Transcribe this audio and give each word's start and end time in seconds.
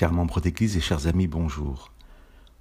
Chers 0.00 0.14
membres 0.14 0.40
d'Église 0.40 0.78
et 0.78 0.80
chers 0.80 1.08
amis, 1.08 1.26
bonjour. 1.26 1.92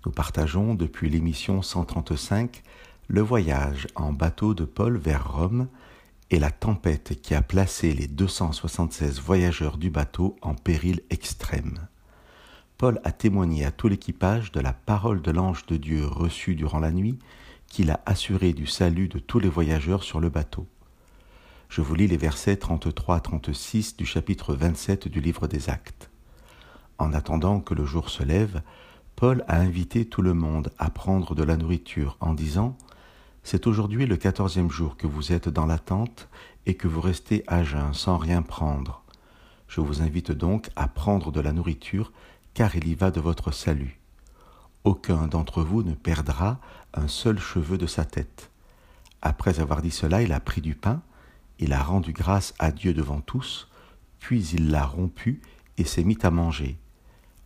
Nous 0.05 0.11
partageons 0.11 0.75
depuis 0.75 1.09
l'émission 1.09 1.61
135 1.61 2.63
le 3.07 3.21
voyage 3.21 3.87
en 3.95 4.11
bateau 4.11 4.53
de 4.53 4.65
Paul 4.65 4.97
vers 4.97 5.35
Rome 5.35 5.69
et 6.31 6.37
la 6.37 6.51
tempête 6.51 7.21
qui 7.21 7.35
a 7.35 7.41
placé 7.41 7.93
les 7.93 8.07
276 8.07 9.21
voyageurs 9.21 9.77
du 9.77 9.89
bateau 9.89 10.35
en 10.41 10.53
péril 10.53 10.99
extrême. 11.09 11.87
Paul 12.77 12.99
a 13.05 13.13
témoigné 13.13 13.63
à 13.63 13.71
tout 13.71 13.87
l'équipage 13.87 14.51
de 14.51 14.59
la 14.59 14.73
parole 14.73 15.21
de 15.21 15.31
l'ange 15.31 15.65
de 15.65 15.77
Dieu 15.77 16.05
reçue 16.05 16.55
durant 16.55 16.79
la 16.79 16.91
nuit, 16.91 17.19
qu'il 17.67 17.89
a 17.89 18.01
assuré 18.05 18.51
du 18.51 18.67
salut 18.67 19.07
de 19.07 19.19
tous 19.19 19.39
les 19.39 19.47
voyageurs 19.47 20.03
sur 20.03 20.19
le 20.19 20.27
bateau. 20.27 20.67
Je 21.69 21.79
vous 21.79 21.95
lis 21.95 22.07
les 22.07 22.17
versets 22.17 22.57
33 22.57 23.15
à 23.15 23.19
36 23.21 23.95
du 23.95 24.05
chapitre 24.05 24.55
27 24.55 25.07
du 25.07 25.21
livre 25.21 25.47
des 25.47 25.69
Actes. 25.69 26.08
En 26.99 27.13
attendant 27.13 27.61
que 27.61 27.73
le 27.73 27.85
jour 27.85 28.09
se 28.09 28.23
lève, 28.23 28.61
Paul 29.15 29.45
a 29.47 29.57
invité 29.57 30.05
tout 30.05 30.21
le 30.21 30.33
monde 30.33 30.69
à 30.77 30.89
prendre 30.89 31.33
de 31.33 31.43
la 31.43 31.55
nourriture 31.55 32.17
en 32.19 32.33
disant 32.33 32.77
C'est 33.41 33.67
aujourd'hui 33.67 34.05
le 34.05 34.17
quatorzième 34.17 34.69
jour 34.69 34.97
que 34.97 35.07
vous 35.07 35.31
êtes 35.31 35.47
dans 35.47 35.65
la 35.65 35.79
tente 35.79 36.27
et 36.65 36.75
que 36.75 36.89
vous 36.89 36.99
restez 36.99 37.45
à 37.47 37.63
jeun 37.63 37.93
sans 37.93 38.17
rien 38.17 38.41
prendre. 38.41 39.01
Je 39.69 39.79
vous 39.79 40.01
invite 40.01 40.33
donc 40.33 40.69
à 40.75 40.89
prendre 40.89 41.31
de 41.31 41.39
la 41.39 41.53
nourriture, 41.53 42.11
car 42.53 42.75
il 42.75 42.87
y 42.87 42.95
va 42.95 43.11
de 43.11 43.21
votre 43.21 43.51
salut. 43.51 43.99
Aucun 44.83 45.27
d'entre 45.27 45.63
vous 45.63 45.83
ne 45.83 45.93
perdra 45.93 46.59
un 46.93 47.07
seul 47.07 47.39
cheveu 47.39 47.77
de 47.77 47.87
sa 47.87 48.03
tête. 48.03 48.51
Après 49.21 49.61
avoir 49.61 49.81
dit 49.81 49.91
cela, 49.91 50.21
il 50.21 50.33
a 50.33 50.39
pris 50.41 50.59
du 50.59 50.75
pain, 50.75 51.01
il 51.59 51.71
a 51.71 51.81
rendu 51.81 52.11
grâce 52.11 52.53
à 52.59 52.71
Dieu 52.71 52.93
devant 52.93 53.21
tous, 53.21 53.69
puis 54.19 54.45
il 54.47 54.69
l'a 54.69 54.85
rompu 54.85 55.41
et 55.77 55.85
s'est 55.85 56.03
mis 56.03 56.17
à 56.23 56.31
manger. 56.31 56.77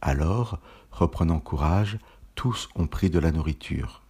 Alors, 0.06 0.60
reprenant 0.92 1.40
courage, 1.40 1.98
tous 2.36 2.68
ont 2.76 2.88
pris 2.88 3.10
de 3.10 3.20
la 3.20 3.32
nourriture. 3.32 4.04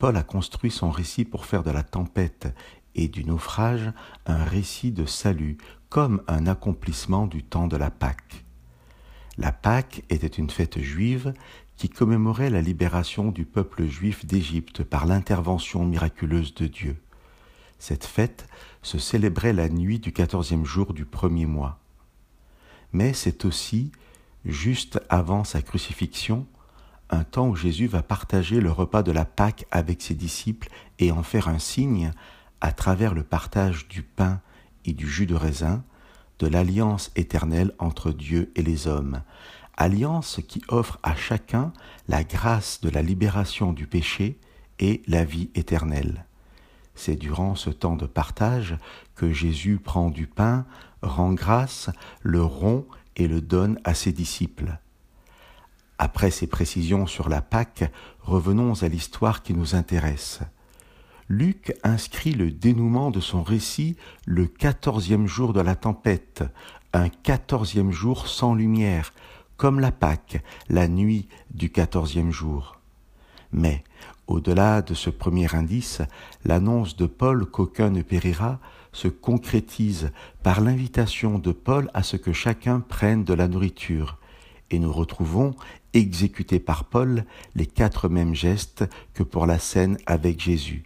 Paul 0.00 0.16
a 0.16 0.24
construit 0.24 0.72
son 0.72 0.90
récit 0.90 1.24
pour 1.24 1.46
faire 1.46 1.62
de 1.62 1.70
la 1.70 1.84
tempête 1.84 2.52
et 2.96 3.06
du 3.06 3.24
naufrage 3.24 3.92
un 4.26 4.42
récit 4.42 4.90
de 4.90 5.06
salut, 5.06 5.56
comme 5.88 6.20
un 6.26 6.48
accomplissement 6.48 7.28
du 7.28 7.44
temps 7.44 7.68
de 7.68 7.76
la 7.76 7.92
Pâque. 7.92 8.44
La 9.38 9.52
Pâque 9.52 10.02
était 10.10 10.26
une 10.26 10.50
fête 10.50 10.80
juive 10.80 11.32
qui 11.76 11.88
commémorait 11.88 12.50
la 12.50 12.60
libération 12.60 13.30
du 13.30 13.44
peuple 13.44 13.86
juif 13.86 14.26
d'Égypte 14.26 14.82
par 14.82 15.06
l'intervention 15.06 15.84
miraculeuse 15.84 16.54
de 16.54 16.66
Dieu. 16.66 16.96
Cette 17.78 18.04
fête 18.04 18.48
se 18.82 18.98
célébrait 18.98 19.52
la 19.52 19.68
nuit 19.68 20.00
du 20.00 20.12
quatorzième 20.12 20.64
jour 20.64 20.92
du 20.92 21.04
premier 21.04 21.46
mois. 21.46 21.78
Mais 22.92 23.12
c'est 23.12 23.44
aussi 23.44 23.92
juste 24.44 25.00
avant 25.08 25.44
sa 25.44 25.62
crucifixion, 25.62 26.46
un 27.10 27.24
temps 27.24 27.48
où 27.48 27.56
Jésus 27.56 27.86
va 27.86 28.02
partager 28.02 28.60
le 28.60 28.70
repas 28.70 29.02
de 29.02 29.12
la 29.12 29.24
Pâque 29.24 29.66
avec 29.70 30.02
ses 30.02 30.14
disciples 30.14 30.68
et 30.98 31.12
en 31.12 31.22
faire 31.22 31.48
un 31.48 31.58
signe 31.58 32.12
à 32.60 32.72
travers 32.72 33.14
le 33.14 33.22
partage 33.22 33.88
du 33.88 34.02
pain 34.02 34.40
et 34.84 34.92
du 34.92 35.08
jus 35.08 35.26
de 35.26 35.34
raisin, 35.34 35.84
de 36.38 36.46
l'alliance 36.46 37.10
éternelle 37.14 37.72
entre 37.78 38.12
Dieu 38.12 38.50
et 38.56 38.62
les 38.62 38.88
hommes, 38.88 39.22
alliance 39.76 40.40
qui 40.48 40.62
offre 40.68 40.98
à 41.02 41.14
chacun 41.14 41.72
la 42.08 42.24
grâce 42.24 42.80
de 42.80 42.88
la 42.88 43.02
libération 43.02 43.72
du 43.72 43.86
péché 43.86 44.38
et 44.78 45.02
la 45.06 45.24
vie 45.24 45.50
éternelle. 45.54 46.24
C'est 46.94 47.16
durant 47.16 47.54
ce 47.54 47.70
temps 47.70 47.96
de 47.96 48.06
partage 48.06 48.76
que 49.14 49.32
Jésus 49.32 49.78
prend 49.78 50.10
du 50.10 50.26
pain, 50.26 50.66
rend 51.02 51.32
grâce, 51.32 51.90
le 52.22 52.42
rompt 52.42 52.86
et 53.16 53.28
le 53.28 53.40
donne 53.40 53.78
à 53.84 53.94
ses 53.94 54.12
disciples. 54.12 54.78
Après 55.98 56.30
ces 56.30 56.46
précisions 56.46 57.06
sur 57.06 57.28
la 57.28 57.42
Pâque, 57.42 57.90
revenons 58.20 58.82
à 58.82 58.88
l'histoire 58.88 59.42
qui 59.42 59.54
nous 59.54 59.74
intéresse. 59.74 60.40
Luc 61.28 61.74
inscrit 61.82 62.32
le 62.32 62.50
dénouement 62.50 63.10
de 63.10 63.20
son 63.20 63.42
récit 63.42 63.96
le 64.26 64.46
quatorzième 64.46 65.26
jour 65.26 65.52
de 65.52 65.60
la 65.60 65.76
tempête, 65.76 66.42
un 66.92 67.08
quatorzième 67.08 67.92
jour 67.92 68.26
sans 68.26 68.54
lumière, 68.54 69.12
comme 69.56 69.80
la 69.80 69.92
Pâque, 69.92 70.42
la 70.68 70.88
nuit 70.88 71.28
du 71.50 71.70
quatorzième 71.70 72.32
jour. 72.32 72.80
Mais, 73.52 73.84
au-delà 74.32 74.80
de 74.80 74.94
ce 74.94 75.10
premier 75.10 75.54
indice, 75.54 76.00
l'annonce 76.44 76.96
de 76.96 77.06
Paul 77.06 77.44
qu'aucun 77.46 77.90
ne 77.90 78.02
périra 78.02 78.60
se 78.92 79.08
concrétise 79.08 80.10
par 80.42 80.60
l'invitation 80.60 81.38
de 81.38 81.52
Paul 81.52 81.90
à 81.92 82.02
ce 82.02 82.16
que 82.16 82.32
chacun 82.32 82.80
prenne 82.80 83.24
de 83.24 83.34
la 83.34 83.46
nourriture, 83.46 84.18
et 84.70 84.78
nous 84.78 84.92
retrouvons, 84.92 85.54
exécutés 85.92 86.60
par 86.60 86.84
Paul, 86.84 87.24
les 87.54 87.66
quatre 87.66 88.08
mêmes 88.08 88.34
gestes 88.34 88.84
que 89.12 89.22
pour 89.22 89.46
la 89.46 89.58
scène 89.58 89.98
avec 90.06 90.40
Jésus. 90.40 90.84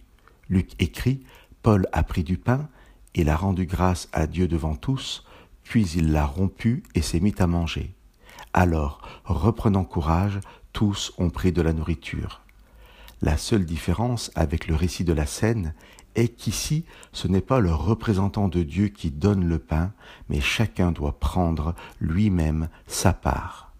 Luc 0.49 0.71
écrit, 0.79 1.23
Paul 1.61 1.87
a 1.93 2.03
pris 2.03 2.23
du 2.23 2.37
pain, 2.37 2.67
il 3.15 3.29
a 3.29 3.37
rendu 3.37 3.65
grâce 3.65 4.09
à 4.11 4.27
Dieu 4.27 4.49
devant 4.49 4.75
tous, 4.75 5.23
puis 5.63 5.87
il 5.95 6.11
l'a 6.11 6.25
rompu 6.25 6.83
et 6.95 7.01
s'est 7.01 7.21
mis 7.21 7.35
à 7.39 7.47
manger. 7.47 7.95
Alors, 8.53 9.01
reprenant 9.23 9.85
courage, 9.85 10.39
tous 10.73 11.13
ont 11.17 11.29
pris 11.29 11.53
de 11.53 11.61
la 11.61 11.73
nourriture. 11.73 12.41
La 13.21 13.37
seule 13.37 13.65
différence 13.65 14.31
avec 14.35 14.67
le 14.67 14.75
récit 14.75 15.03
de 15.03 15.13
la 15.13 15.25
scène 15.25 15.73
est 16.15 16.29
qu'ici, 16.29 16.85
ce 17.13 17.27
n'est 17.27 17.41
pas 17.41 17.59
le 17.59 17.73
représentant 17.73 18.47
de 18.47 18.61
Dieu 18.63 18.89
qui 18.89 19.09
donne 19.09 19.45
le 19.45 19.59
pain, 19.59 19.91
mais 20.29 20.39
chacun 20.39 20.91
doit 20.91 21.19
prendre 21.19 21.73
lui-même 21.99 22.69
sa 22.85 23.13
part. 23.13 23.73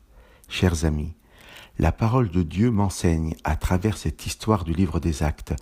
Chers 0.50 0.86
amis, 0.86 1.14
la 1.78 1.92
parole 1.92 2.30
de 2.30 2.42
Dieu 2.42 2.72
m'enseigne, 2.72 3.36
à 3.44 3.56
travers 3.56 3.98
cette 3.98 4.26
histoire 4.26 4.64
du 4.64 4.74
livre 4.74 5.00
des 5.00 5.22
actes, 5.22 5.54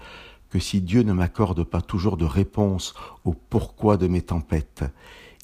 que 0.50 0.60
si 0.60 0.80
Dieu 0.80 1.02
ne 1.02 1.12
m'accorde 1.12 1.64
pas 1.64 1.82
toujours 1.82 2.16
de 2.16 2.26
réponse 2.26 2.94
au 3.26 3.34
pourquoi 3.34 3.98
de 3.98 4.08
mes 4.08 4.22
tempêtes, 4.22 4.86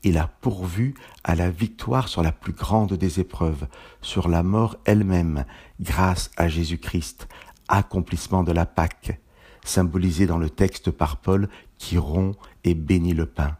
il 0.03 0.17
a 0.17 0.27
pourvu 0.27 0.95
à 1.23 1.35
la 1.35 1.51
victoire 1.51 2.07
sur 2.07 2.23
la 2.23 2.31
plus 2.31 2.53
grande 2.53 2.93
des 2.93 3.19
épreuves, 3.19 3.67
sur 4.01 4.29
la 4.29 4.41
mort 4.41 4.77
elle-même, 4.85 5.45
grâce 5.79 6.31
à 6.37 6.47
Jésus-Christ, 6.47 7.27
accomplissement 7.71 8.43
de 8.43 8.51
la 8.51 8.65
Pâque, 8.65 9.19
symbolisé 9.63 10.27
dans 10.27 10.37
le 10.37 10.49
texte 10.49 10.91
par 10.91 11.17
Paul 11.17 11.49
qui 11.77 11.97
rompt 11.97 12.37
et 12.63 12.75
bénit 12.75 13.13
le 13.13 13.25
pain. 13.25 13.57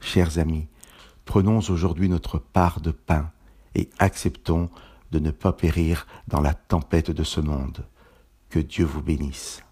Chers 0.00 0.38
amis, 0.38 0.68
prenons 1.24 1.58
aujourd'hui 1.58 2.08
notre 2.08 2.38
part 2.38 2.80
de 2.80 2.90
pain 2.90 3.30
et 3.74 3.88
acceptons 3.98 4.68
de 5.10 5.18
ne 5.18 5.30
pas 5.30 5.52
périr 5.52 6.06
dans 6.28 6.40
la 6.40 6.54
tempête 6.54 7.10
de 7.10 7.24
ce 7.24 7.40
monde. 7.40 7.84
Que 8.48 8.58
Dieu 8.58 8.84
vous 8.84 9.02
bénisse. 9.02 9.62